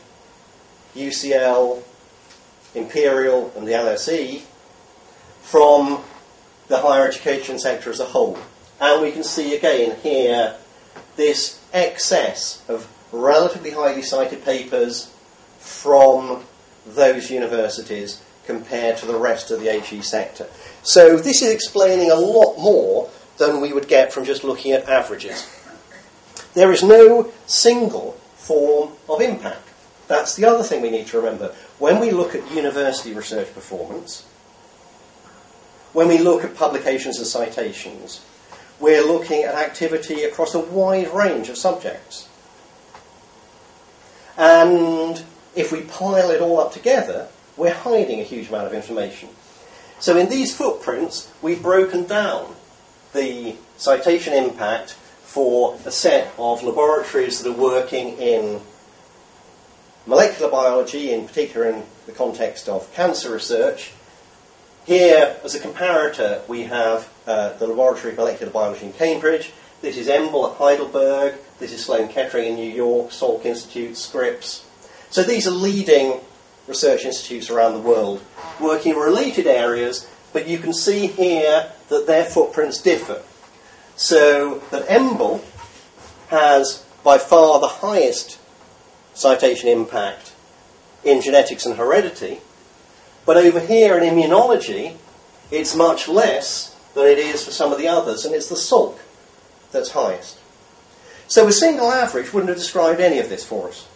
[0.95, 1.81] UCL,
[2.75, 4.43] Imperial, and the LSE
[5.41, 6.03] from
[6.67, 8.37] the higher education sector as a whole.
[8.79, 10.55] And we can see again here
[11.15, 15.11] this excess of relatively highly cited papers
[15.57, 16.43] from
[16.85, 20.47] those universities compared to the rest of the HE sector.
[20.81, 24.89] So this is explaining a lot more than we would get from just looking at
[24.89, 25.47] averages.
[26.55, 29.69] There is no single form of impact.
[30.07, 31.53] That's the other thing we need to remember.
[31.77, 34.23] When we look at university research performance,
[35.93, 38.25] when we look at publications and citations,
[38.79, 42.27] we're looking at activity across a wide range of subjects.
[44.35, 45.23] And
[45.55, 47.27] if we pile it all up together,
[47.59, 49.29] we're hiding a huge amount of information.
[49.99, 52.55] So in these footprints, we've broken down
[53.13, 54.91] the citation impact
[55.23, 58.61] for a set of laboratories that are working in
[60.07, 63.91] molecular biology, in particular in the context of cancer research.
[64.85, 69.51] Here, as a comparator, we have uh, the Laboratory of Molecular Biology in Cambridge.
[69.81, 71.35] This is EMBL at Heidelberg.
[71.59, 74.65] This is Sloan Kettering in New York, Salk Institute, Scripps.
[75.09, 76.21] So these are leading
[76.69, 78.23] research institutes around the world
[78.59, 83.21] working in related areas, but you can see here that their footprints differ.
[83.95, 85.41] So that EMBL
[86.29, 88.39] has by far the highest
[89.13, 90.33] citation impact
[91.03, 92.39] in genetics and heredity,
[93.25, 94.95] but over here in immunology,
[95.51, 98.99] it's much less than it is for some of the others, and it's the Salk
[99.71, 100.39] that's highest.
[101.27, 103.87] So a single average wouldn't have described any of this for us.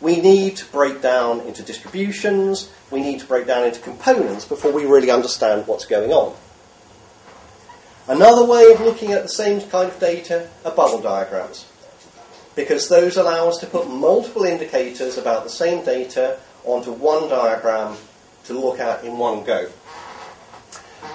[0.00, 4.72] We need to break down into distributions, we need to break down into components before
[4.72, 6.36] we really understand what's going on.
[8.06, 11.66] Another way of looking at the same kind of data are bubble diagrams,
[12.54, 17.96] because those allow us to put multiple indicators about the same data onto one diagram
[18.44, 19.66] to look at in one go.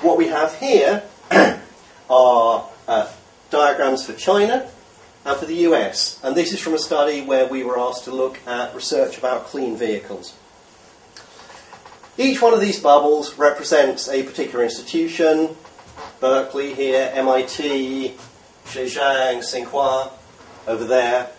[0.01, 1.03] What we have here
[2.09, 3.11] are uh,
[3.49, 4.69] diagrams for China
[5.25, 6.19] and for the US.
[6.23, 9.45] And this is from a study where we were asked to look at research about
[9.45, 10.33] clean vehicles.
[12.17, 15.55] Each one of these bubbles represents a particular institution.
[16.19, 18.15] Berkeley here, MIT,
[18.65, 20.11] Zhejiang, Tsinghua
[20.67, 21.29] over there.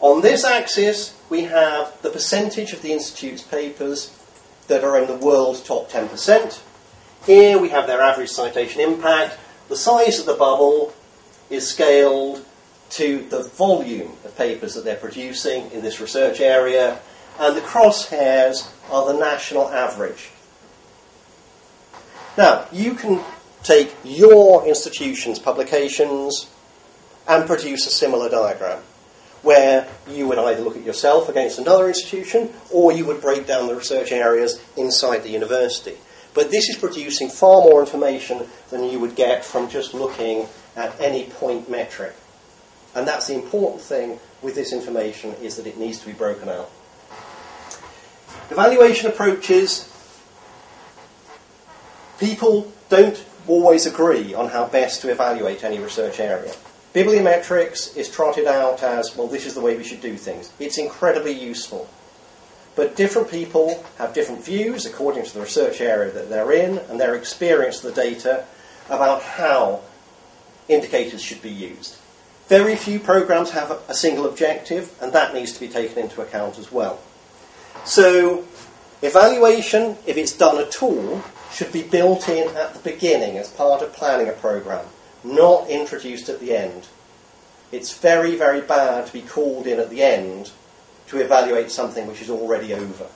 [0.00, 4.12] On this axis, we have the percentage of the Institute's papers
[4.68, 6.60] that are in the world's top 10%.
[7.24, 9.38] Here we have their average citation impact.
[9.68, 10.92] The size of the bubble
[11.50, 12.44] is scaled
[12.90, 17.00] to the volume of papers that they're producing in this research area,
[17.38, 20.30] and the crosshairs are the national average.
[22.38, 23.22] Now, you can
[23.62, 26.48] take your institution's publications
[27.26, 28.82] and produce a similar diagram
[29.42, 33.66] where you would either look at yourself against another institution or you would break down
[33.66, 35.96] the research areas inside the university.
[36.34, 41.00] But this is producing far more information than you would get from just looking at
[41.00, 42.14] any point metric.
[42.96, 46.48] And that's the important thing with this information is that it needs to be broken
[46.48, 46.70] out.
[48.50, 49.92] Evaluation approaches,
[52.18, 56.54] people don't always agree on how best to evaluate any research area.
[56.94, 60.50] Bibliometrics is trotted out as, well, this is the way we should do things.
[60.58, 61.90] It's incredibly useful.
[62.76, 66.98] But different people have different views according to the research area that they're in and
[66.98, 68.46] their experience of the data
[68.88, 69.82] about how
[70.68, 71.98] indicators should be used.
[72.48, 76.58] Very few programs have a single objective, and that needs to be taken into account
[76.58, 77.00] as well.
[77.84, 78.44] So,
[79.02, 83.82] evaluation, if it's done at all, should be built in at the beginning as part
[83.82, 84.86] of planning a program,
[85.24, 86.86] not introduced at the end.
[87.72, 90.52] It's very, very bad to be called in at the end
[91.08, 93.06] to evaluate something which is already over.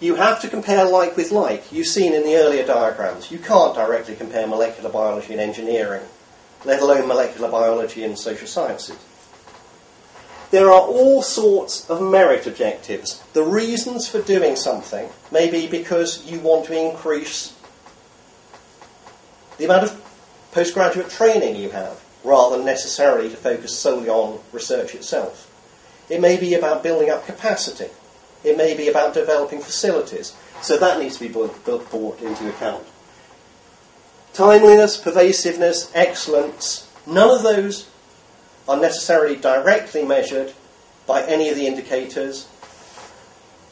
[0.00, 1.72] You have to compare like with like.
[1.72, 6.02] You've seen in the earlier diagrams, you can't directly compare molecular biology and engineering,
[6.64, 8.98] let alone molecular biology and social sciences.
[10.50, 13.22] There are all sorts of merit objectives.
[13.34, 17.56] The reasons for doing something may be because you want to increase
[19.58, 24.94] the amount of postgraduate training you have, rather than necessarily to focus solely on research
[24.94, 25.46] itself.
[26.08, 27.88] It may be about building up capacity.
[28.42, 30.34] It may be about developing facilities.
[30.62, 32.84] So that needs to be brought into account.
[34.32, 37.88] Timeliness, pervasiveness, excellence, none of those
[38.68, 40.52] are necessarily directly measured
[41.06, 42.46] by any of the indicators.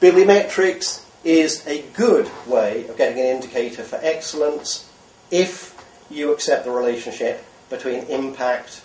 [0.01, 4.91] Bibliometrics is a good way of getting an indicator for excellence
[5.31, 5.75] if
[6.11, 8.83] you accept the relationship between impact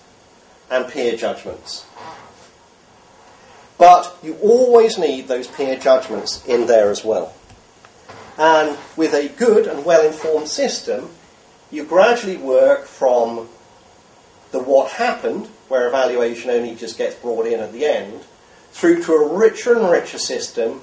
[0.69, 1.85] and peer judgments.
[3.77, 7.33] But you always need those peer judgments in there as well.
[8.37, 11.09] And with a good and well informed system,
[11.73, 13.49] you gradually work from
[14.51, 18.21] the what happened, where evaluation only just gets brought in at the end,
[18.71, 20.81] through to a richer and richer system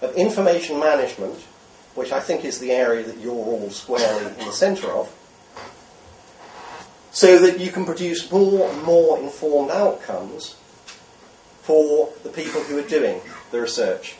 [0.00, 1.38] of information management,
[1.94, 5.14] which I think is the area that you're all squarely in the centre of,
[7.10, 10.56] so that you can produce more and more informed outcomes
[11.60, 14.16] for the people who are doing the research.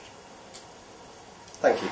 [1.60, 1.88] Thank you.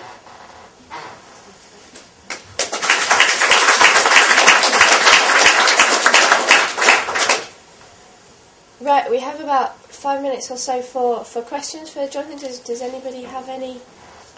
[8.84, 12.36] Right, we have about five minutes or so for, for questions for Jonathan.
[12.36, 13.80] Does, does anybody have any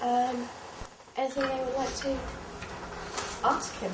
[0.01, 0.49] um,
[1.17, 2.17] anything they would like to
[3.43, 3.91] ask him?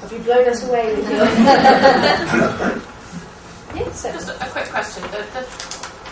[0.00, 1.18] Have you blown us away with your...
[3.76, 5.04] yes, Just a, a quick question.
[5.04, 5.46] The, the,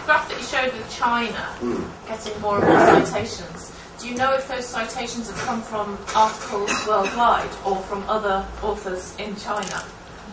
[0.05, 1.85] graph that you showed with China mm.
[2.07, 3.73] getting more and more citations,
[4.05, 9.17] do you know if those citations have come from articles worldwide or from other authors
[9.17, 9.83] in China?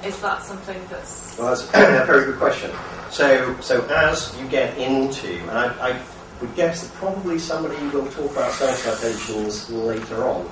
[0.03, 1.38] Is that something that's...
[1.38, 2.69] Well, that's a very good question.
[3.11, 6.01] So, so as you get into, and I, I
[6.41, 10.51] would guess that probably somebody will talk about self-citations later on.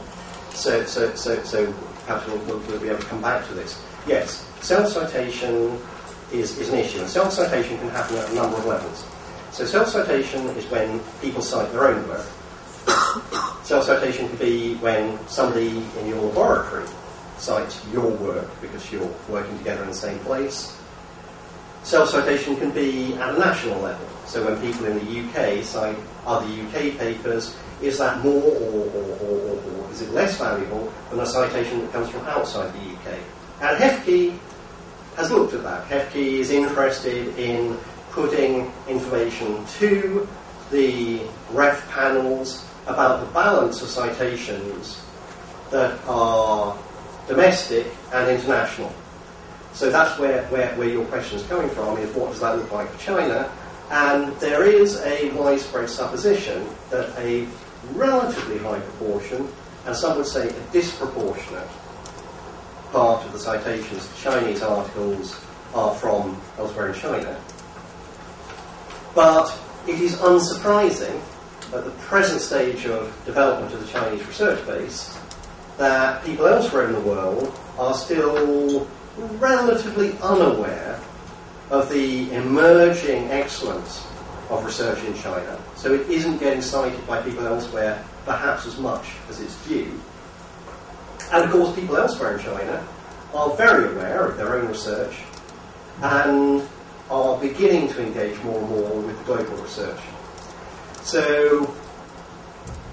[0.51, 1.73] So, so, so, so
[2.05, 3.83] perhaps we'll, we'll, we'll, be able to come back to this.
[4.07, 5.77] Yes, self-citation
[6.31, 9.05] is, is an issue, and self-citation can happen at a number of levels.
[9.51, 12.25] So self-citation is when people cite their own work.
[13.63, 16.87] Self-citation can be when somebody in your laboratory
[17.37, 20.75] cites your work because you're working together in the same place.
[21.83, 24.07] Self-citation can be at a national level.
[24.25, 29.09] So when people in the UK cite other UK papers, is that more or, or,
[29.21, 33.19] or, or, is it less valuable than a citation that comes from outside the UK?
[33.61, 34.37] And HEFCE
[35.15, 35.87] has looked at that.
[35.87, 37.77] HEFCE is interested in
[38.11, 40.27] putting information to
[40.71, 41.21] the
[41.51, 45.01] ref panels about the balance of citations
[45.69, 46.77] that are
[47.27, 48.91] domestic and international.
[49.73, 52.71] So that's where, where, where your question is coming from, is what does that look
[52.71, 53.51] like for China?
[53.91, 57.47] And there is a widespread supposition that a
[57.93, 59.47] relatively high proportion,
[59.85, 61.69] and some would say a disproportionate
[62.91, 65.39] part of the citations Chinese articles
[65.73, 67.39] are from elsewhere in China.
[69.13, 69.55] But
[69.87, 71.21] it is unsurprising
[71.73, 75.17] at the present stage of development of the Chinese research base
[75.77, 78.87] that people elsewhere in the world are still
[79.37, 80.99] relatively unaware
[81.69, 84.05] of the emerging excellence
[84.49, 85.61] of research in China.
[85.75, 89.91] So it isn't getting cited by people elsewhere perhaps as much as it's due.
[91.31, 92.85] And of course, people elsewhere in China
[93.33, 95.15] are very aware of their own research
[96.01, 96.67] and
[97.11, 99.99] are beginning to engage more and more with global research.
[101.03, 101.73] So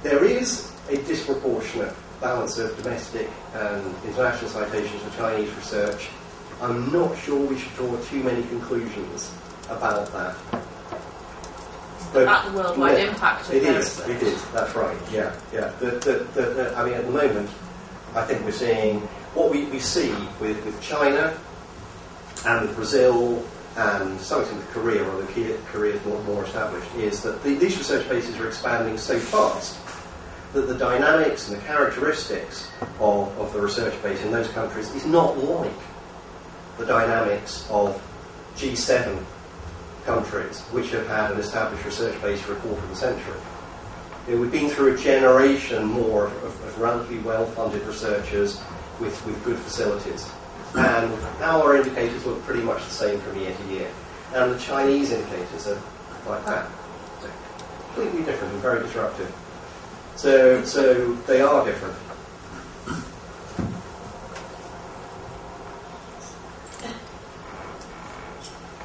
[0.03, 6.09] there is a disproportionate balance of domestic and international citations for Chinese research.
[6.61, 9.33] I'm not sure we should draw too many conclusions
[9.69, 10.37] about that.
[12.13, 14.09] But- at the worldwide yeah, impact of their research.
[14.09, 14.23] It is.
[14.23, 14.51] It is.
[14.53, 15.73] that's right, yeah, yeah.
[15.81, 17.51] The, the, the, I mean, at the moment,
[18.15, 19.01] I think we're seeing
[19.35, 21.37] what we, we see with, with China
[22.47, 23.45] and with Brazil
[23.77, 27.23] Um, and to some extent with Korea, although Korea Korea is more, more established, is
[27.23, 29.79] that the, these research bases are expanding so fast
[30.55, 35.05] that the dynamics and the characteristics of, of the research base in those countries is
[35.05, 35.71] not like
[36.79, 38.03] the dynamics of
[38.57, 39.23] G7
[40.07, 43.41] countries, which have had an established research base for a quarter of a century.
[44.27, 48.59] We've been through a generation more of, of, of relatively well-funded researchers
[48.99, 50.29] with, with good facilities.
[50.77, 53.91] And our indicators look pretty much the same from year to year.
[54.35, 55.81] And the Chinese indicators are
[56.27, 56.69] like that.
[57.23, 57.31] They're
[57.95, 59.35] completely different and very disruptive.
[60.17, 61.97] So, so they are different.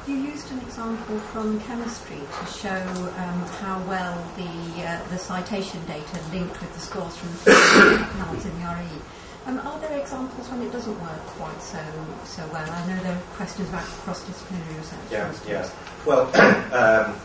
[0.06, 5.84] You used an example from chemistry to show um, how well the uh, the citation
[5.86, 9.21] data linked with the scores from the panels in the RAE.
[9.44, 11.78] Um, are there examples when it doesn't work quite so
[12.24, 12.70] so well?
[12.70, 14.98] I know there are questions about cross-disciplinary research.
[15.10, 15.70] Yeah, yeah.
[16.06, 16.30] Well,
[16.72, 17.16] um,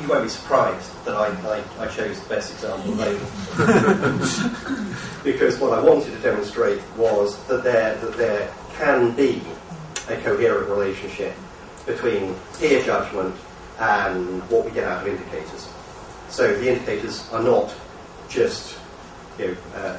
[0.00, 3.26] you won't be surprised that I, I, I chose the best example available.
[5.24, 9.42] because what I wanted to demonstrate was that there, that there can be
[10.08, 11.34] a coherent relationship
[11.86, 13.34] between peer judgment
[13.78, 15.68] and what we get out of indicators.
[16.28, 17.72] So the indicators are not
[18.28, 18.76] just,
[19.38, 19.98] you know, uh,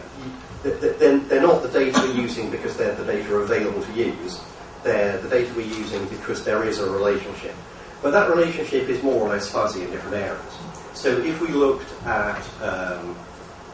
[0.64, 4.39] they're, they're not the data we're using because they're the data available to use.
[4.84, 7.53] They're the data we're using because there is a relationship.
[8.01, 10.57] But that relationship is more or less fuzzy in different areas.
[10.93, 13.16] So if we looked at um,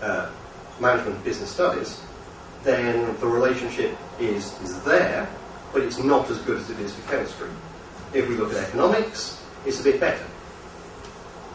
[0.01, 0.31] uh,
[0.79, 2.01] management business studies,
[2.63, 5.29] then the relationship is, is there,
[5.73, 7.49] but it's not as good as it is for chemistry.
[8.13, 10.25] If we look at economics, it's a bit better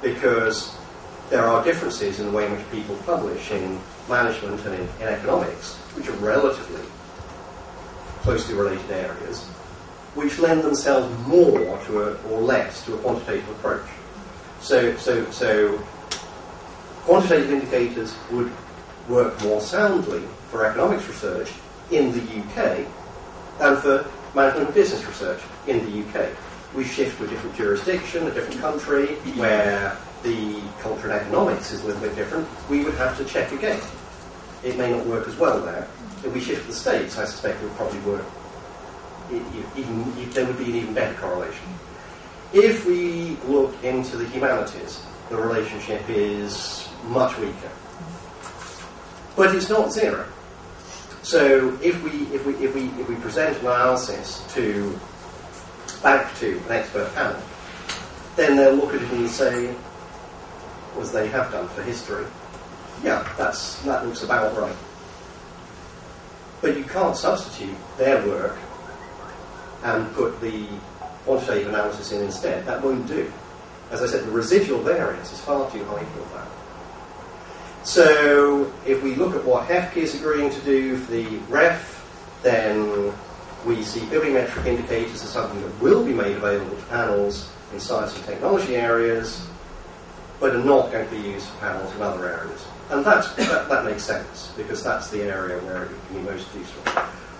[0.03, 0.77] because
[1.31, 5.77] there are differences in the way in which people publish in management and in, economics,
[5.97, 6.83] which are relatively
[8.23, 9.45] closely related areas,
[10.15, 13.87] which lend themselves more to a, or less to a quantitative approach.
[14.61, 15.79] So, so, so
[17.03, 18.51] quantitative indicators would
[19.09, 21.53] work more soundly for economics research
[21.91, 22.87] in the UK
[23.59, 26.29] than for management and business research in the UK.
[26.75, 31.83] We shift to a different jurisdiction, a different country, where the culture and economics is
[31.85, 32.49] a little bit different.
[32.69, 33.81] We would have to check again.
[34.65, 35.87] It may not work as well there.
[36.25, 38.25] If we shift the States, I suspect it would probably work.
[39.31, 41.67] It, it- even, it- there would be an even better correlation.
[42.55, 47.71] If we look into the humanities, the relationship is much weaker.
[49.37, 50.25] But it's not zero.
[51.23, 54.99] So if we, if we, if we, if we present an analysis to,
[56.03, 57.41] back to an expert panel,
[58.37, 59.75] then they'll look at it and say,
[61.01, 62.27] as they have done for history,
[63.03, 64.77] yeah, that's, that looks about right.
[66.61, 68.57] But you can't substitute their work
[69.83, 70.67] and put the
[71.25, 72.65] quantitative analysis in instead.
[72.67, 73.31] That won't do.
[73.91, 76.49] As I said, the residual variance is far too high for that.
[77.87, 82.01] So if we look at what HEFCE is agreeing to do for the REF,
[82.43, 83.13] then
[83.67, 88.17] we see bibliometric indicators as something that will be made available to panels in science
[88.17, 89.47] and technology areas,
[90.45, 92.67] but are not going to be used for panels in other areas.
[92.91, 93.35] And that,
[93.71, 96.83] that makes sense, because that's the area where it can be most useful.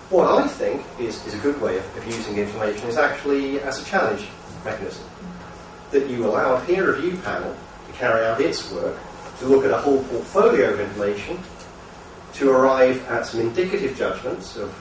[0.09, 3.79] What I think is, is a good way of, of using information is actually as
[3.79, 4.25] a challenge
[4.63, 5.07] mechanism.
[5.91, 8.97] That you allow a peer review panel to carry out its work,
[9.37, 11.37] to look at a whole portfolio of information,
[12.33, 14.71] to arrive at some indicative judgments of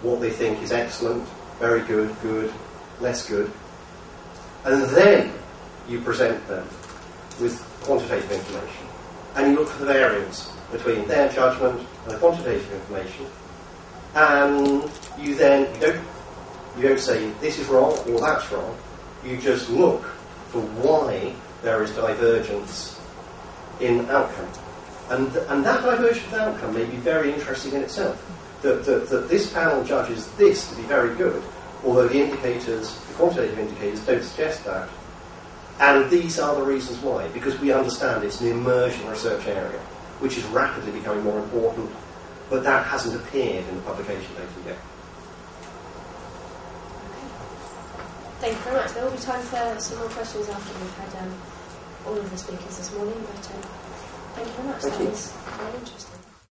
[0.00, 2.50] what they think is excellent, very good, good,
[2.98, 3.52] less good,
[4.64, 5.34] and then
[5.86, 6.66] you present them
[7.40, 8.86] with quantitative information.
[9.34, 13.26] And you look for the variance between their judgment and the quantitative information.
[14.14, 16.04] And you then you don't
[16.76, 18.76] you don't say this is wrong or that's wrong.
[19.24, 20.02] You just look
[20.50, 22.98] for why there is divergence
[23.80, 24.48] in outcome.
[25.10, 28.24] And, and that divergence in outcome may be very interesting in itself.
[28.62, 31.42] That, that, that this panel judges this to be very good,
[31.84, 34.88] although the indicators, the quantitative indicators, don't suggest that.
[35.80, 39.78] And these are the reasons why, because we understand it's an emerging research area,
[40.18, 41.90] which is rapidly becoming more important,
[42.50, 44.78] but that hasn't appeared in the publication data yet.
[48.40, 48.92] Thank you very much.
[48.92, 51.34] There will be time for some more questions after we've had um,
[52.06, 53.62] all of the speakers this morning, but um,
[54.34, 54.82] thank you very much.
[54.82, 55.10] Thank that you.
[55.10, 56.07] was very interesting.